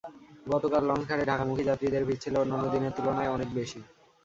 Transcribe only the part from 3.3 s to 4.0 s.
অনেক বেশি।